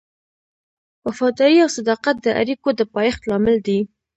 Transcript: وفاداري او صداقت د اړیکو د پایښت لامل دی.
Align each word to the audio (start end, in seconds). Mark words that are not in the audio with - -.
وفاداري 1.07 1.57
او 1.65 1.69
صداقت 1.77 2.15
د 2.21 2.27
اړیکو 2.41 2.69
د 2.75 2.81
پایښت 2.95 3.21
لامل 3.29 3.55
دی. 3.67 3.79